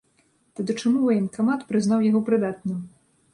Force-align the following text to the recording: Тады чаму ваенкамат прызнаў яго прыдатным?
Тады 0.59 0.75
чаму 0.81 1.01
ваенкамат 1.09 1.61
прызнаў 1.73 1.99
яго 2.09 2.23
прыдатным? 2.31 2.81